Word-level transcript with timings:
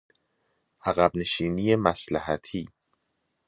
عقب 0.85 1.11
نشینی 1.19 1.75
مصلحتی 1.75 2.67